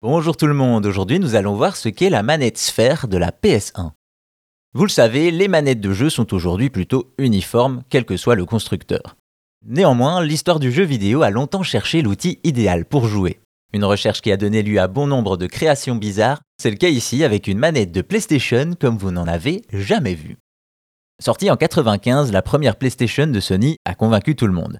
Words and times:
Bonjour 0.00 0.36
tout 0.36 0.46
le 0.46 0.54
monde, 0.54 0.86
aujourd'hui 0.86 1.18
nous 1.18 1.34
allons 1.34 1.56
voir 1.56 1.74
ce 1.74 1.88
qu'est 1.88 2.08
la 2.08 2.22
manette 2.22 2.56
sphère 2.56 3.08
de 3.08 3.16
la 3.16 3.32
PS1. 3.32 3.90
Vous 4.72 4.84
le 4.84 4.90
savez, 4.90 5.32
les 5.32 5.48
manettes 5.48 5.80
de 5.80 5.92
jeu 5.92 6.08
sont 6.08 6.32
aujourd'hui 6.32 6.70
plutôt 6.70 7.12
uniformes, 7.18 7.82
quel 7.90 8.04
que 8.04 8.16
soit 8.16 8.36
le 8.36 8.44
constructeur. 8.44 9.16
Néanmoins, 9.66 10.22
l'histoire 10.22 10.60
du 10.60 10.70
jeu 10.70 10.84
vidéo 10.84 11.22
a 11.22 11.30
longtemps 11.30 11.64
cherché 11.64 12.00
l'outil 12.00 12.38
idéal 12.44 12.84
pour 12.84 13.08
jouer. 13.08 13.40
Une 13.72 13.84
recherche 13.84 14.20
qui 14.20 14.30
a 14.30 14.36
donné 14.36 14.62
lieu 14.62 14.78
à 14.78 14.86
bon 14.86 15.08
nombre 15.08 15.36
de 15.36 15.48
créations 15.48 15.96
bizarres, 15.96 16.42
c'est 16.62 16.70
le 16.70 16.76
cas 16.76 16.90
ici 16.90 17.24
avec 17.24 17.48
une 17.48 17.58
manette 17.58 17.90
de 17.90 18.00
PlayStation 18.00 18.74
comme 18.78 18.98
vous 18.98 19.10
n'en 19.10 19.26
avez 19.26 19.62
jamais 19.72 20.14
vu. 20.14 20.36
Sortie 21.20 21.50
en 21.50 21.56
95, 21.56 22.30
la 22.30 22.42
première 22.42 22.76
PlayStation 22.76 23.26
de 23.26 23.40
Sony 23.40 23.78
a 23.84 23.96
convaincu 23.96 24.36
tout 24.36 24.46
le 24.46 24.52
monde. 24.52 24.78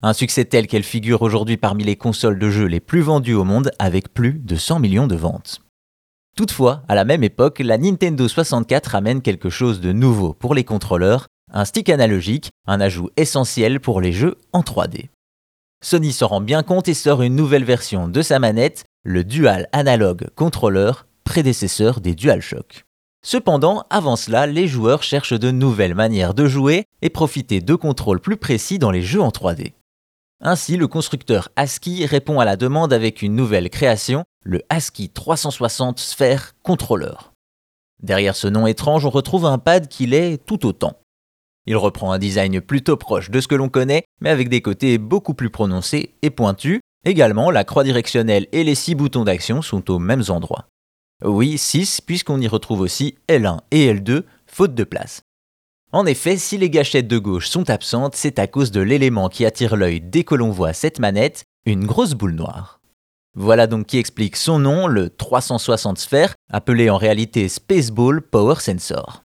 Un 0.00 0.12
succès 0.12 0.44
tel 0.44 0.68
qu'elle 0.68 0.84
figure 0.84 1.22
aujourd'hui 1.22 1.56
parmi 1.56 1.82
les 1.82 1.96
consoles 1.96 2.38
de 2.38 2.48
jeux 2.50 2.66
les 2.66 2.78
plus 2.78 3.00
vendues 3.00 3.34
au 3.34 3.42
monde 3.42 3.72
avec 3.80 4.14
plus 4.14 4.34
de 4.34 4.54
100 4.54 4.78
millions 4.78 5.08
de 5.08 5.16
ventes. 5.16 5.60
Toutefois, 6.36 6.84
à 6.86 6.94
la 6.94 7.04
même 7.04 7.24
époque, 7.24 7.58
la 7.58 7.78
Nintendo 7.78 8.28
64 8.28 8.94
amène 8.94 9.22
quelque 9.22 9.50
chose 9.50 9.80
de 9.80 9.90
nouveau 9.90 10.34
pour 10.34 10.54
les 10.54 10.62
contrôleurs, 10.62 11.26
un 11.52 11.64
stick 11.64 11.88
analogique, 11.88 12.50
un 12.68 12.80
ajout 12.80 13.10
essentiel 13.16 13.80
pour 13.80 14.00
les 14.00 14.12
jeux 14.12 14.36
en 14.52 14.60
3D. 14.60 15.08
Sony 15.82 16.12
s'en 16.12 16.28
rend 16.28 16.40
bien 16.40 16.62
compte 16.62 16.86
et 16.86 16.94
sort 16.94 17.22
une 17.22 17.34
nouvelle 17.34 17.64
version 17.64 18.06
de 18.06 18.22
sa 18.22 18.38
manette, 18.38 18.84
le 19.02 19.24
Dual 19.24 19.68
Analog 19.72 20.28
Controller, 20.36 20.92
prédécesseur 21.24 22.00
des 22.00 22.14
DualShock. 22.14 22.84
Cependant, 23.26 23.84
avant 23.90 24.14
cela, 24.14 24.46
les 24.46 24.68
joueurs 24.68 25.02
cherchent 25.02 25.38
de 25.38 25.50
nouvelles 25.50 25.96
manières 25.96 26.34
de 26.34 26.46
jouer 26.46 26.84
et 27.02 27.10
profiter 27.10 27.60
de 27.60 27.74
contrôles 27.74 28.20
plus 28.20 28.36
précis 28.36 28.78
dans 28.78 28.92
les 28.92 29.02
jeux 29.02 29.22
en 29.22 29.30
3D. 29.30 29.72
Ainsi, 30.40 30.76
le 30.76 30.86
constructeur 30.86 31.48
ASCII 31.56 32.06
répond 32.06 32.38
à 32.38 32.44
la 32.44 32.56
demande 32.56 32.92
avec 32.92 33.22
une 33.22 33.34
nouvelle 33.34 33.70
création, 33.70 34.24
le 34.44 34.62
ASCII 34.68 35.10
360 35.10 35.98
Sphere 35.98 36.52
Controller. 36.62 37.14
Derrière 38.02 38.36
ce 38.36 38.46
nom 38.46 38.68
étrange, 38.68 39.04
on 39.04 39.10
retrouve 39.10 39.46
un 39.46 39.58
pad 39.58 39.88
qui 39.88 40.06
l'est 40.06 40.38
tout 40.38 40.64
autant. 40.64 41.00
Il 41.66 41.76
reprend 41.76 42.12
un 42.12 42.18
design 42.18 42.60
plutôt 42.60 42.96
proche 42.96 43.30
de 43.30 43.40
ce 43.40 43.48
que 43.48 43.56
l'on 43.56 43.68
connaît, 43.68 44.04
mais 44.20 44.30
avec 44.30 44.48
des 44.48 44.62
côtés 44.62 44.96
beaucoup 44.98 45.34
plus 45.34 45.50
prononcés 45.50 46.14
et 46.22 46.30
pointus. 46.30 46.80
Également, 47.04 47.50
la 47.50 47.64
croix 47.64 47.82
directionnelle 47.84 48.46
et 48.52 48.62
les 48.62 48.76
six 48.76 48.94
boutons 48.94 49.24
d'action 49.24 49.60
sont 49.60 49.90
aux 49.90 49.98
mêmes 49.98 50.24
endroits. 50.28 50.68
Oui, 51.24 51.58
6, 51.58 52.00
puisqu'on 52.00 52.40
y 52.40 52.46
retrouve 52.46 52.80
aussi 52.80 53.16
L1 53.28 53.58
et 53.72 53.92
L2, 53.92 54.22
faute 54.46 54.74
de 54.74 54.84
place. 54.84 55.22
En 55.90 56.04
effet, 56.04 56.36
si 56.36 56.58
les 56.58 56.68
gâchettes 56.68 57.08
de 57.08 57.16
gauche 57.16 57.48
sont 57.48 57.70
absentes, 57.70 58.14
c'est 58.14 58.38
à 58.38 58.46
cause 58.46 58.70
de 58.70 58.82
l'élément 58.82 59.30
qui 59.30 59.46
attire 59.46 59.74
l'œil 59.74 60.02
dès 60.02 60.22
que 60.22 60.34
l'on 60.34 60.50
voit 60.50 60.74
cette 60.74 60.98
manette, 60.98 61.44
une 61.64 61.86
grosse 61.86 62.12
boule 62.12 62.34
noire. 62.34 62.80
Voilà 63.34 63.66
donc 63.66 63.86
qui 63.86 63.96
explique 63.96 64.36
son 64.36 64.58
nom, 64.58 64.86
le 64.86 65.08
360 65.08 65.98
sphère, 65.98 66.34
appelé 66.52 66.90
en 66.90 66.98
réalité 66.98 67.48
Spaceball 67.48 68.20
Power 68.20 68.56
Sensor. 68.56 69.22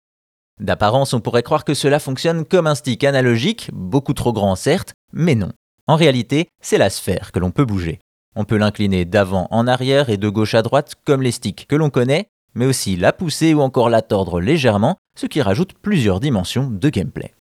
D'apparence, 0.61 1.13
on 1.13 1.19
pourrait 1.19 1.43
croire 1.43 1.65
que 1.65 1.73
cela 1.73 1.99
fonctionne 1.99 2.45
comme 2.45 2.67
un 2.67 2.75
stick 2.75 3.03
analogique, 3.03 3.69
beaucoup 3.73 4.13
trop 4.13 4.31
grand 4.31 4.55
certes, 4.55 4.93
mais 5.11 5.35
non. 5.35 5.51
En 5.87 5.97
réalité, 5.97 6.47
c'est 6.61 6.77
la 6.77 6.89
sphère 6.89 7.33
que 7.33 7.39
l'on 7.39 7.51
peut 7.51 7.65
bouger. 7.65 7.99
On 8.37 8.45
peut 8.45 8.57
l'incliner 8.57 9.03
d'avant 9.03 9.47
en 9.51 9.67
arrière 9.67 10.09
et 10.09 10.17
de 10.17 10.29
gauche 10.29 10.55
à 10.55 10.61
droite 10.61 10.93
comme 11.03 11.23
les 11.23 11.31
sticks 11.31 11.67
que 11.67 11.75
l'on 11.75 11.89
connaît, 11.89 12.27
mais 12.55 12.65
aussi 12.65 12.95
la 12.95 13.13
pousser 13.13 13.53
ou 13.53 13.61
encore 13.61 13.89
la 13.89 14.01
tordre 14.01 14.39
légèrement, 14.39 14.97
ce 15.15 15.25
qui 15.25 15.41
rajoute 15.41 15.73
plusieurs 15.73 16.19
dimensions 16.19 16.69
de 16.69 16.89
gameplay. 16.89 17.33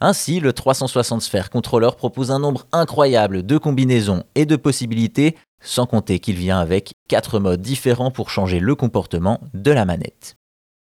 Ainsi, 0.00 0.40
le 0.40 0.52
360 0.52 1.22
Sphere 1.22 1.48
Controller 1.48 1.90
propose 1.96 2.32
un 2.32 2.40
nombre 2.40 2.66
incroyable 2.72 3.44
de 3.44 3.56
combinaisons 3.56 4.24
et 4.34 4.46
de 4.46 4.56
possibilités, 4.56 5.36
sans 5.62 5.86
compter 5.86 6.18
qu'il 6.18 6.34
vient 6.34 6.58
avec 6.58 6.92
4 7.08 7.38
modes 7.38 7.62
différents 7.62 8.10
pour 8.10 8.30
changer 8.30 8.58
le 8.58 8.74
comportement 8.74 9.40
de 9.54 9.70
la 9.70 9.84
manette. 9.84 10.34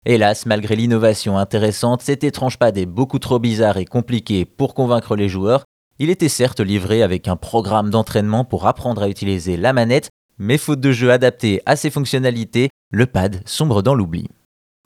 Hélas, 0.05 0.45
malgré 0.45 0.75
l'innovation 0.75 1.37
intéressante, 1.37 2.01
cet 2.01 2.23
étrange 2.23 2.59
pad 2.59 2.77
est 2.77 2.85
beaucoup 2.85 3.19
trop 3.19 3.39
bizarre 3.39 3.77
et 3.77 3.85
compliqué 3.85 4.45
pour 4.45 4.73
convaincre 4.73 5.15
les 5.15 5.29
joueurs. 5.29 5.63
Il 5.97 6.09
était 6.09 6.29
certes 6.29 6.59
livré 6.59 7.01
avec 7.01 7.27
un 7.27 7.37
programme 7.37 7.89
d'entraînement 7.89 8.43
pour 8.43 8.67
apprendre 8.67 9.01
à 9.01 9.09
utiliser 9.09 9.55
la 9.55 9.71
manette, 9.71 10.09
mais 10.37 10.57
faute 10.57 10.81
de 10.81 10.91
jeu 10.91 11.11
adapté 11.11 11.61
à 11.65 11.75
ses 11.75 11.89
fonctionnalités, 11.89 12.69
le 12.91 13.05
pad 13.05 13.41
sombre 13.45 13.81
dans 13.81 13.95
l'oubli. 13.95 14.27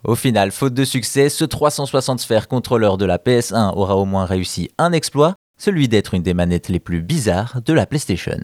Au 0.04 0.16
final, 0.16 0.52
faute 0.52 0.74
de 0.74 0.86
succès, 0.86 1.30
ce 1.30 1.44
360 1.44 2.20
sphères 2.20 2.48
contrôleur 2.48 2.98
de 2.98 3.06
la 3.06 3.18
PS1 3.18 3.74
aura 3.76 3.98
au 3.98 4.06
moins 4.06 4.26
réussi 4.26 4.70
un 4.78 4.94
exploit, 4.94 5.36
celui 5.60 5.90
d'être 5.90 6.14
une 6.14 6.24
des 6.24 6.34
manettes 6.34 6.70
les 6.70 6.80
plus 6.80 7.02
bizarres 7.02 7.62
de 7.66 7.74
la 7.74 7.86
PlayStation. 7.86 8.40